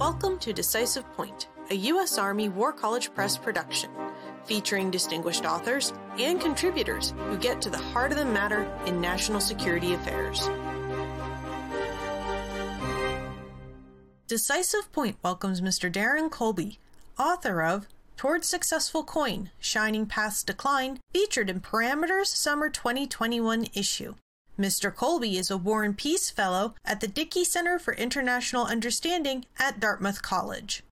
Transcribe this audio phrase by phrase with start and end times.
[0.00, 2.16] Welcome to Decisive Point, a U.S.
[2.16, 3.90] Army War College Press production,
[4.46, 9.40] featuring distinguished authors and contributors who get to the heart of the matter in national
[9.40, 10.48] security affairs.
[14.26, 15.92] Decisive Point welcomes Mr.
[15.92, 16.78] Darren Colby,
[17.18, 17.86] author of
[18.16, 24.14] Towards Successful Coin Shining Path's Decline, featured in Parameters Summer 2021 issue.
[24.60, 24.94] Mr.
[24.94, 29.80] Colby is a War and Peace Fellow at the Dickey Center for International Understanding at
[29.80, 30.82] Dartmouth College.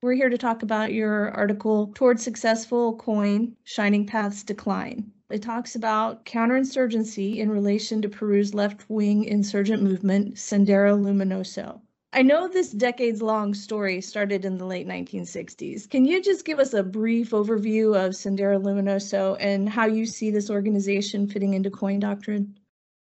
[0.00, 5.12] We're here to talk about your article, Towards Successful Coin Shining Paths Decline.
[5.28, 11.82] It talks about counterinsurgency in relation to Peru's left wing insurgent movement, Sendero Luminoso.
[12.14, 15.90] I know this decades long story started in the late 1960s.
[15.90, 20.30] Can you just give us a brief overview of Sendero Luminoso and how you see
[20.30, 22.56] this organization fitting into coin doctrine?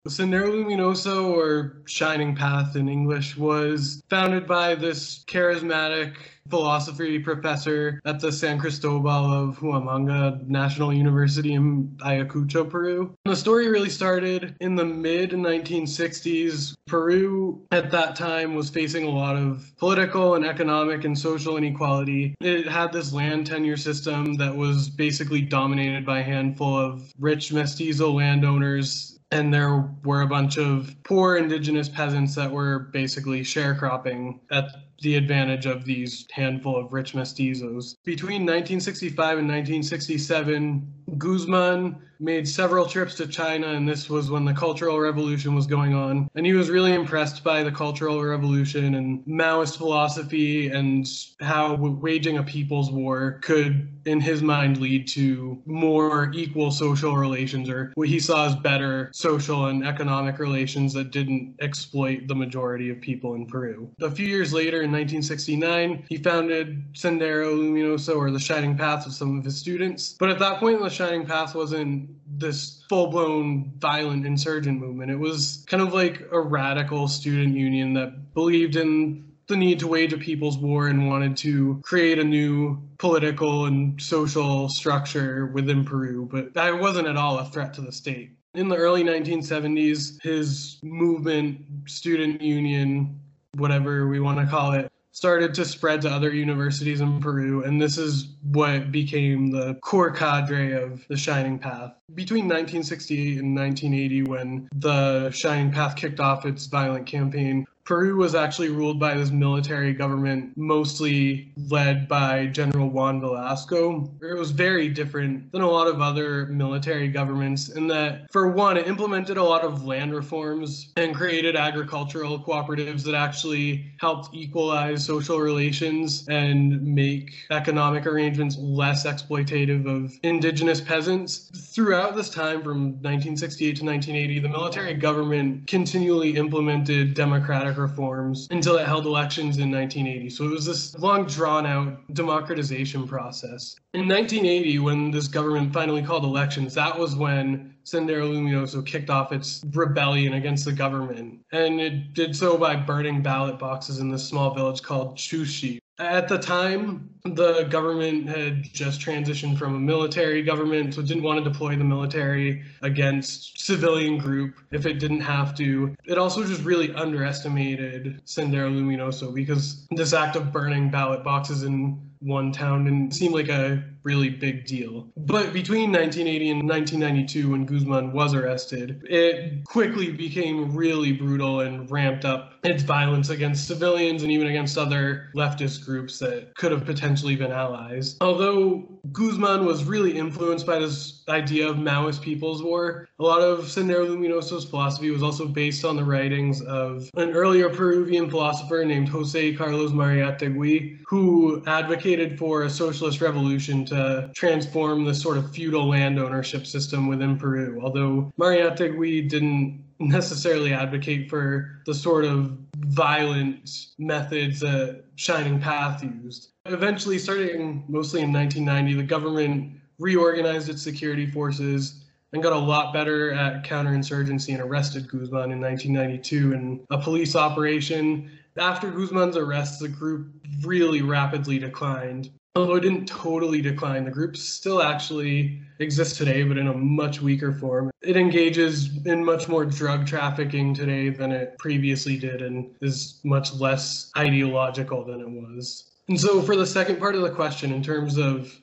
[0.07, 6.15] Sendero Luminoso, or Shining Path in English, was founded by this charismatic
[6.49, 13.13] philosophy professor at the San Cristobal of Huamanga National University in Ayacucho, Peru.
[13.25, 16.75] The story really started in the mid 1960s.
[16.87, 22.33] Peru at that time was facing a lot of political and economic and social inequality.
[22.39, 27.51] It had this land tenure system that was basically dominated by a handful of rich
[27.51, 34.39] mestizo landowners and there were a bunch of poor indigenous peasants that were basically sharecropping
[34.51, 34.65] at
[35.01, 37.95] the advantage of these handful of rich mestizos.
[38.03, 44.53] Between 1965 and 1967, Guzman made several trips to China, and this was when the
[44.53, 46.29] Cultural Revolution was going on.
[46.35, 51.07] And he was really impressed by the Cultural Revolution and Maoist philosophy and
[51.41, 57.69] how waging a people's war could, in his mind, lead to more equal social relations
[57.69, 62.89] or what he saw as better social and economic relations that didn't exploit the majority
[62.89, 63.89] of people in Peru.
[64.01, 69.13] A few years later, in 1969, he founded Sendero Luminoso or the Shining Path with
[69.13, 70.15] some of his students.
[70.19, 72.09] But at that point, the Shining Path wasn't
[72.39, 75.11] this full blown violent insurgent movement.
[75.11, 79.87] It was kind of like a radical student union that believed in the need to
[79.87, 85.85] wage a people's war and wanted to create a new political and social structure within
[85.85, 88.31] Peru, but that wasn't at all a threat to the state.
[88.55, 93.19] In the early 1970s, his movement, student union,
[93.53, 97.81] whatever we want to call it, started to spread to other universities in Peru, and
[97.81, 101.95] this is what became the core cadre of the Shining Path.
[102.13, 108.35] Between 1968 and 1980, when the Shining Path kicked off its violent campaign, Peru was
[108.35, 114.11] actually ruled by this military government, mostly led by General Juan Velasco.
[114.21, 118.75] It was very different than a lot of other military governments in that, for one,
[118.75, 125.05] it implemented a lot of land reforms and created agricultural cooperatives that actually helped equalize
[125.05, 131.49] social relations and make economic arrangements less exploitative of indigenous peasants.
[131.73, 138.77] Throughout this time, from 1968 to 1980, the military government continually implemented democratic reforms until
[138.77, 140.29] it held elections in 1980.
[140.29, 143.75] So it was this long drawn out democratization process.
[143.93, 149.31] In 1980, when this government finally called elections, that was when Sendero Luminoso kicked off
[149.31, 151.39] its rebellion against the government.
[151.51, 155.79] And it did so by burning ballot boxes in this small village called Chuschi.
[155.99, 161.23] At the time, the government had just transitioned from a military government, so it didn't
[161.23, 165.95] want to deploy the military against civilian group if it didn't have to.
[166.05, 171.99] It also just really underestimated Sendero Luminoso because this act of burning ballot boxes in
[172.19, 175.07] one town didn't seem like a really big deal.
[175.17, 181.89] But between 1980 and 1992, when Guzman was arrested, it quickly became really brutal and
[181.91, 186.85] ramped up its violence against civilians and even against other leftist groups that could have
[186.85, 188.17] potentially been allies.
[188.21, 193.65] Although Guzman was really influenced by this idea of Maoist People's War, a lot of
[193.65, 199.09] Sendero Luminoso's philosophy was also based on the writings of an earlier Peruvian philosopher named
[199.09, 205.89] Jose Carlos Mariátegui, who advocated for a socialist revolution to transform the sort of feudal
[205.89, 207.79] land ownership system within Peru.
[207.81, 216.49] Although Mariátegui didn't necessarily advocate for the sort of violent methods that Shining Path used.
[216.65, 222.03] Eventually, starting mostly in 1990, the government reorganized its security forces
[222.33, 227.35] and got a lot better at counterinsurgency and arrested Guzman in 1992 in a police
[227.35, 228.29] operation.
[228.57, 230.27] After Guzman's arrest, the group
[230.63, 236.57] really rapidly declined although it didn't totally decline, the group still actually exists today, but
[236.57, 237.91] in a much weaker form.
[238.01, 243.53] It engages in much more drug trafficking today than it previously did and is much
[243.53, 245.91] less ideological than it was.
[246.07, 248.53] And so, for the second part of the question, in terms of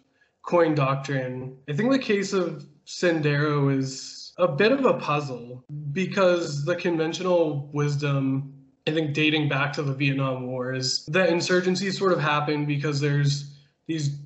[0.42, 6.64] coin doctrine, I think the case of Sendero is a bit of a puzzle because
[6.64, 8.50] the conventional wisdom
[8.86, 13.00] I think dating back to the Vietnam War is that insurgencies sort of happen because
[13.00, 13.53] there's
[13.86, 14.16] these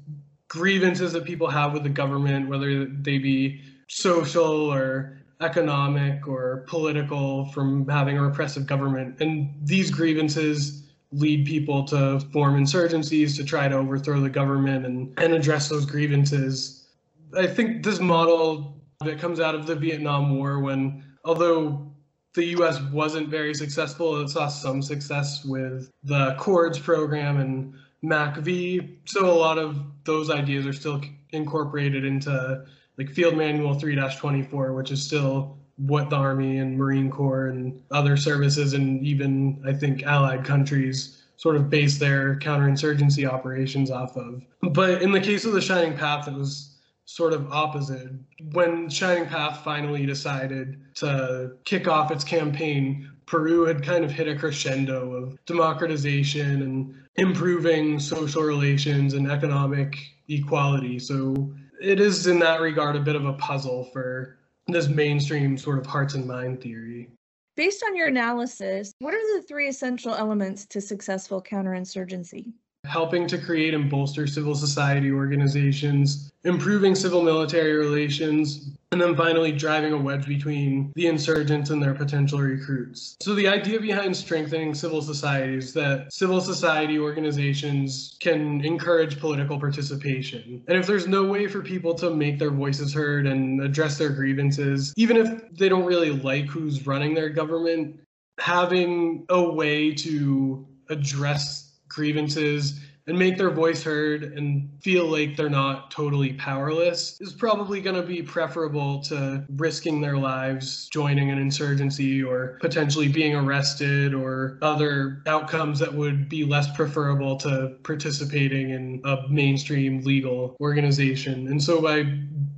[0.49, 7.47] grievances that people have with the government, whether they be social or economic or political
[7.47, 9.21] from having a repressive government.
[9.21, 10.83] And these grievances
[11.13, 15.87] lead people to form insurgencies to try to overthrow the government and, and address those
[15.87, 16.89] grievances.
[17.37, 21.93] I think this model that comes out of the Vietnam War when although
[22.35, 27.75] the US wasn't very successful, it saw some success with the CORDS program and
[28.05, 28.97] MACV.
[29.05, 31.01] So a lot of those ideas are still
[31.31, 32.65] incorporated into
[32.97, 38.17] like Field Manual 3-24, which is still what the Army and Marine Corps and other
[38.17, 44.43] services and even I think allied countries sort of base their counterinsurgency operations off of.
[44.73, 48.11] But in the case of the Shining Path, it was sort of opposite.
[48.53, 54.27] When Shining Path finally decided to kick off its campaign, Peru had kind of hit
[54.27, 59.99] a crescendo of democratization and improving social relations and economic
[60.29, 60.99] equality.
[60.99, 64.39] So it is, in that regard, a bit of a puzzle for
[64.69, 67.11] this mainstream sort of hearts and mind theory.
[67.57, 72.53] Based on your analysis, what are the three essential elements to successful counterinsurgency?
[72.89, 79.53] Helping to create and bolster civil society organizations, improving civil military relations, and then finally
[79.53, 83.17] driving a wedge between the insurgents and their potential recruits.
[83.21, 89.61] So the idea behind strengthening civil society is that civil society organizations can encourage political
[89.61, 90.65] participation.
[90.69, 94.11] And if there's no way for people to make their voices heard and address their
[94.11, 98.01] grievances, even if they don't really like who's running their government,
[98.39, 105.49] having a way to address grievances and make their voice heard and feel like they're
[105.49, 111.39] not totally powerless is probably going to be preferable to risking their lives joining an
[111.39, 118.71] insurgency or potentially being arrested or other outcomes that would be less preferable to participating
[118.71, 121.49] in a mainstream legal organization.
[121.49, 122.05] And so by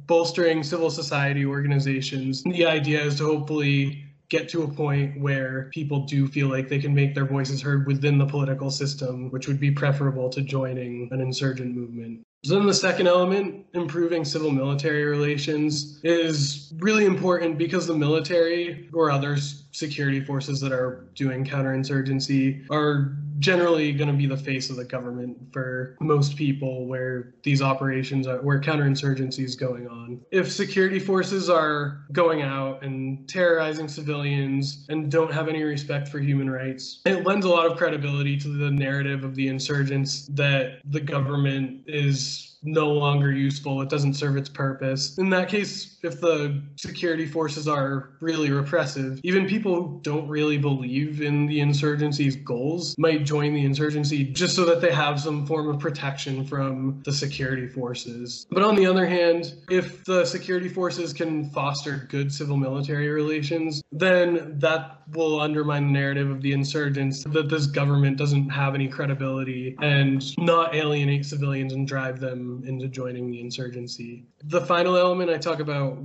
[0.06, 6.06] bolstering civil society organizations, the idea is to hopefully get to a point where people
[6.06, 9.60] do feel like they can make their voices heard within the political system, which would
[9.60, 12.22] be preferable to joining an insurgent movement.
[12.42, 18.88] So then the second element, improving civil military relations, is really important because the military
[18.94, 19.36] or other
[19.72, 24.84] security forces that are doing counterinsurgency are generally going to be the face of the
[24.84, 30.20] government for most people where these operations are where counterinsurgency is going on.
[30.30, 36.18] If security forces are going out and terrorizing civilians and don't have any respect for
[36.18, 40.80] human rights it lends a lot of credibility to the narrative of the insurgents that
[40.90, 42.29] the government is
[42.62, 43.80] no longer useful.
[43.82, 45.16] It doesn't serve its purpose.
[45.18, 50.58] In that case, if the security forces are really repressive, even people who don't really
[50.58, 55.46] believe in the insurgency's goals might join the insurgency just so that they have some
[55.46, 58.46] form of protection from the security forces.
[58.50, 63.82] But on the other hand, if the security forces can foster good civil military relations,
[63.92, 68.88] then that will undermine the narrative of the insurgents that this government doesn't have any
[68.88, 74.26] credibility and not alienate civilians and drive them into joining the insurgency.
[74.44, 75.98] The final element I talk about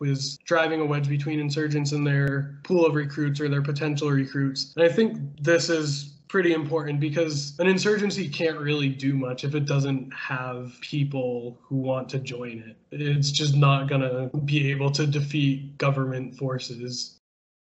[0.00, 4.72] was driving a wedge between insurgents and their pool of recruits or their potential recruits.
[4.76, 9.54] And I think this is pretty important because an insurgency can't really do much if
[9.54, 12.76] it doesn't have people who want to join it.
[12.92, 17.18] It's just not going to be able to defeat government forces.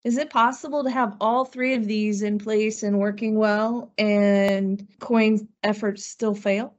[0.03, 4.85] Is it possible to have all three of these in place and working well and
[4.99, 6.75] coin efforts still fail?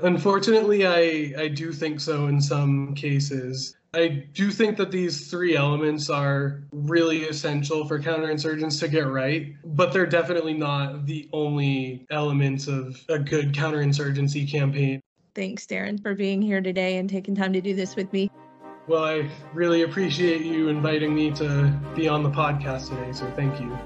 [0.00, 3.76] Unfortunately, I, I do think so in some cases.
[3.94, 9.54] I do think that these three elements are really essential for counterinsurgents to get right,
[9.64, 15.00] but they're definitely not the only elements of a good counterinsurgency campaign.
[15.34, 18.30] Thanks, Darren, for being here today and taking time to do this with me.
[18.86, 23.58] Well, I really appreciate you inviting me to be on the podcast today, so thank
[23.60, 23.76] you.